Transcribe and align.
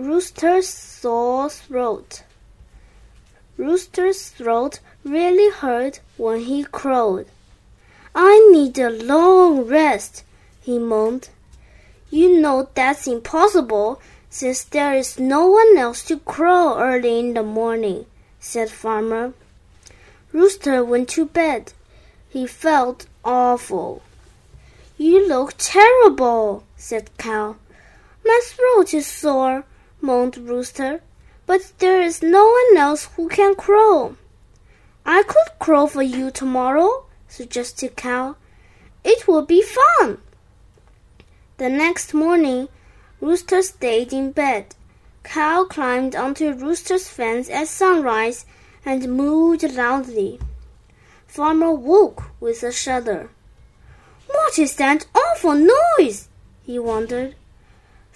Rooster's 0.00 0.66
sore 0.66 1.50
throat. 1.50 2.22
Rooster's 3.58 4.30
throat 4.30 4.80
really 5.04 5.50
hurt 5.50 6.00
when 6.16 6.40
he 6.40 6.64
crowed. 6.64 7.26
I 8.14 8.48
need 8.50 8.78
a 8.78 8.88
long 8.88 9.66
rest, 9.66 10.24
he 10.62 10.78
moaned. 10.78 11.28
You 12.08 12.40
know 12.40 12.70
that's 12.72 13.06
impossible, 13.06 14.00
since 14.30 14.64
there 14.64 14.94
is 14.94 15.18
no 15.18 15.46
one 15.48 15.76
else 15.76 16.02
to 16.04 16.18
crow 16.20 16.78
early 16.78 17.18
in 17.18 17.34
the 17.34 17.42
morning, 17.42 18.06
said 18.38 18.70
Farmer. 18.70 19.34
Rooster 20.32 20.82
went 20.82 21.10
to 21.10 21.26
bed. 21.26 21.74
He 22.30 22.46
felt 22.46 23.04
awful. 23.22 24.00
You 24.96 25.28
look 25.28 25.56
terrible, 25.58 26.64
said 26.74 27.10
Cow. 27.18 27.56
My 28.24 28.40
throat 28.42 28.94
is 28.94 29.06
sore, 29.06 29.64
moaned 30.00 30.36
Rooster, 30.36 31.02
but 31.46 31.72
there 31.78 32.00
is 32.00 32.22
no 32.22 32.46
one 32.46 32.76
else 32.76 33.08
who 33.16 33.28
can 33.28 33.54
crow. 33.54 34.16
I 35.04 35.22
could 35.22 35.58
crow 35.58 35.86
for 35.86 36.02
you 36.02 36.30
tomorrow, 36.30 37.06
suggested 37.28 37.96
Cow. 37.96 38.36
It 39.02 39.26
would 39.26 39.46
be 39.46 39.62
fun. 39.62 40.18
The 41.56 41.68
next 41.68 42.14
morning, 42.14 42.68
Rooster 43.20 43.62
stayed 43.62 44.12
in 44.12 44.32
bed. 44.32 44.74
Cow 45.22 45.64
climbed 45.64 46.16
onto 46.16 46.52
Rooster's 46.52 47.08
fence 47.08 47.50
at 47.50 47.68
sunrise 47.68 48.46
and 48.84 49.02
mooed 49.02 49.62
loudly. 49.76 50.40
Farmer 51.26 51.72
woke 51.72 52.24
with 52.40 52.62
a 52.62 52.72
shudder. 52.72 53.30
What 54.26 54.58
is 54.58 54.76
that 54.76 55.06
awful 55.14 55.54
noise? 55.98 56.28
he 56.62 56.78
wondered. 56.78 57.34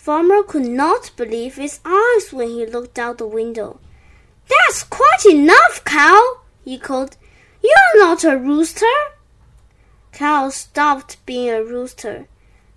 Farmer 0.04 0.42
could 0.42 0.66
not 0.66 1.12
believe 1.16 1.54
his 1.54 1.80
eyes 1.82 2.30
when 2.30 2.48
he 2.48 2.66
looked 2.66 2.98
out 2.98 3.16
the 3.16 3.26
window. 3.26 3.80
That's 4.50 4.82
quite 4.82 5.24
enough, 5.24 5.80
Cow, 5.86 6.40
he 6.62 6.76
called. 6.76 7.16
You're 7.62 8.04
not 8.04 8.22
a 8.22 8.36
rooster. 8.36 8.84
Cow 10.12 10.50
stopped 10.50 11.24
being 11.24 11.48
a 11.48 11.64
rooster. 11.64 12.26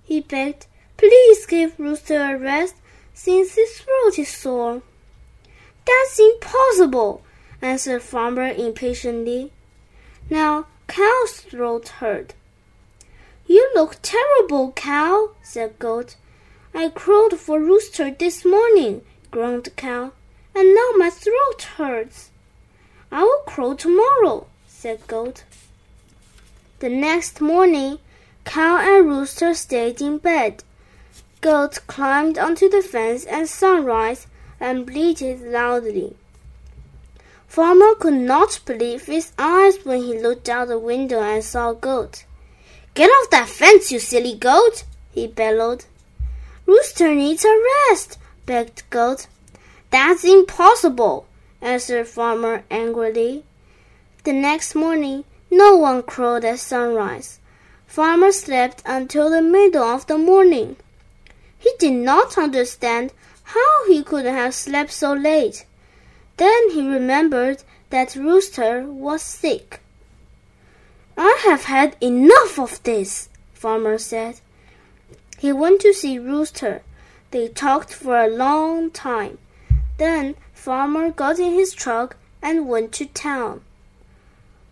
He 0.05 0.21
begged, 0.21 0.67
Please 0.95 1.45
give 1.45 1.77
Rooster 1.77 2.15
a 2.17 2.37
rest 2.37 2.75
since 3.13 3.55
his 3.55 3.77
throat 3.77 4.17
is 4.17 4.29
sore. 4.29 4.81
That's 5.85 6.17
impossible, 6.17 7.23
answered 7.61 8.03
Farmer 8.03 8.53
impatiently. 8.53 9.51
Now 10.29 10.67
Cow's 10.87 11.41
throat 11.41 11.89
hurt. 11.99 12.35
You 13.47 13.69
look 13.75 13.97
terrible, 14.01 14.71
Cow, 14.71 15.31
said 15.43 15.77
Goat. 15.77 16.15
I 16.73 16.89
crowed 16.89 17.39
for 17.39 17.59
Rooster 17.59 18.11
this 18.11 18.45
morning, 18.45 19.01
groaned 19.31 19.75
Cow, 19.75 20.11
and 20.53 20.75
now 20.75 20.91
my 20.97 21.09
throat 21.09 21.61
hurts. 21.77 22.29
I 23.11 23.23
will 23.23 23.43
crow 23.45 23.73
tomorrow, 23.73 24.47
said 24.67 25.07
Goat. 25.07 25.43
The 26.79 26.89
next 26.89 27.41
morning, 27.41 27.99
Cow 28.43 28.77
and 28.77 29.07
Rooster 29.07 29.53
stayed 29.53 30.01
in 30.01 30.17
bed. 30.17 30.63
Goat 31.41 31.79
climbed 31.87 32.37
onto 32.37 32.69
the 32.69 32.81
fence 32.81 33.25
at 33.27 33.49
sunrise 33.49 34.27
and 34.59 34.85
bleated 34.85 35.41
loudly. 35.41 36.15
Farmer 37.47 37.95
could 37.95 38.13
not 38.13 38.59
believe 38.65 39.05
his 39.05 39.31
eyes 39.39 39.83
when 39.83 40.03
he 40.03 40.19
looked 40.19 40.49
out 40.49 40.67
the 40.67 40.77
window 40.77 41.21
and 41.21 41.43
saw 41.43 41.73
Goat. 41.73 42.25
Get 42.93 43.09
off 43.09 43.29
that 43.29 43.47
fence, 43.49 43.91
you 43.91 43.99
silly 43.99 44.35
goat! 44.35 44.83
he 45.11 45.27
bellowed. 45.27 45.85
Rooster 46.67 47.15
needs 47.15 47.45
a 47.45 47.63
rest, 47.89 48.19
begged 48.45 48.83
Goat. 48.89 49.27
That's 49.89 50.25
impossible, 50.25 51.25
answered 51.61 52.07
Farmer 52.07 52.63
angrily. 52.69 53.45
The 54.25 54.33
next 54.33 54.75
morning, 54.75 55.23
no 55.49 55.77
one 55.77 56.03
crowed 56.03 56.43
at 56.43 56.59
sunrise. 56.59 57.39
Farmer 57.87 58.33
slept 58.33 58.83
until 58.85 59.29
the 59.29 59.41
middle 59.41 59.83
of 59.83 60.07
the 60.07 60.17
morning. 60.17 60.75
He 61.57 61.71
did 61.79 61.93
not 61.93 62.37
understand 62.37 63.13
how 63.43 63.87
he 63.87 64.03
could 64.03 64.25
have 64.25 64.53
slept 64.53 64.91
so 64.91 65.13
late. 65.13 65.65
Then 66.35 66.71
he 66.71 66.85
remembered 66.85 67.63
that 67.91 68.15
Rooster 68.15 68.83
was 68.83 69.21
sick. 69.21 69.79
I 71.17 71.39
have 71.45 71.63
had 71.63 71.95
enough 72.01 72.59
of 72.59 72.83
this, 72.83 73.29
Farmer 73.53 73.97
said. 73.97 74.41
He 75.37 75.51
went 75.51 75.81
to 75.81 75.93
see 75.93 76.17
Rooster. 76.17 76.81
They 77.31 77.47
talked 77.47 77.93
for 77.93 78.17
a 78.17 78.27
long 78.27 78.89
time. 78.89 79.37
Then 79.97 80.35
Farmer 80.53 81.11
got 81.11 81.39
in 81.39 81.53
his 81.53 81.73
truck 81.73 82.15
and 82.41 82.67
went 82.67 82.91
to 82.93 83.05
town. 83.05 83.61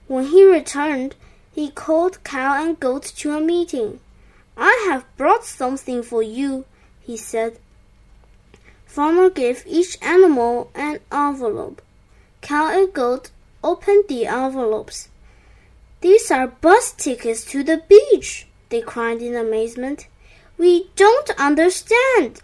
When 0.08 0.26
he 0.28 0.44
returned, 0.44 1.16
he 1.54 1.70
called 1.70 2.24
Cow 2.24 2.62
and 2.62 2.80
Goat 2.80 3.04
to 3.18 3.36
a 3.36 3.42
meeting. 3.42 4.00
I 4.58 4.88
have 4.90 5.06
brought 5.18 5.46
something 5.46 6.04
for 6.04 6.24
you, 6.24 6.66
he 7.02 7.18
said. 7.18 7.60
Farmer 8.86 9.30
gave 9.30 9.64
each 9.68 9.98
animal 10.02 10.72
an 10.74 11.00
envelope. 11.12 11.82
Cow 12.42 12.68
and 12.70 12.94
Goat 12.94 13.30
opened 13.64 14.06
the 14.08 14.26
envelopes. 14.26 15.10
These 16.02 16.32
are 16.32 16.48
bus 16.48 16.92
tickets 16.92 17.44
to 17.46 17.64
the 17.64 17.84
beach, 17.90 18.48
they 18.70 18.82
cried 18.82 19.22
in 19.22 19.36
amazement. 19.36 20.08
We 20.58 20.90
don't 20.96 21.30
understand. 21.40 22.42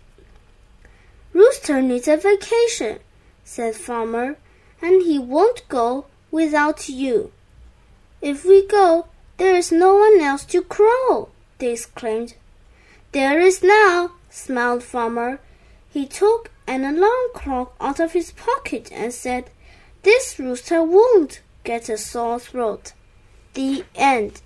Rooster 1.34 1.82
needs 1.82 2.08
a 2.08 2.18
vacation, 2.18 3.00
said 3.44 3.76
Farmer, 3.76 4.38
and 4.82 5.04
he 5.04 5.18
won't 5.18 5.68
go 5.70 6.06
without 6.30 6.90
you. 6.90 7.32
If 8.22 8.44
we 8.44 8.68
go, 8.68 9.08
there 9.38 9.56
is 9.56 9.72
no 9.72 9.96
one 9.96 10.20
else 10.20 10.46
to 10.46 10.62
crow, 10.62 11.30
they 11.58 11.72
exclaimed. 11.72 12.36
There 13.12 13.40
is 13.40 13.64
now, 13.64 14.12
smiled 14.30 14.84
Farmer. 14.84 15.40
He 15.90 16.06
took 16.06 16.52
an 16.68 16.86
alarm 16.86 17.30
clock 17.34 17.76
out 17.82 18.00
of 18.00 18.14
his 18.14 18.32
pocket 18.32 18.92
and 18.92 19.14
said, 19.14 19.50
This 20.04 20.38
rooster 20.38 20.84
won't 20.84 21.42
get 21.64 21.90
a 21.90 21.98
sore 21.98 22.40
throat. 22.40 22.94
The 23.54 23.84
end. 23.96 24.42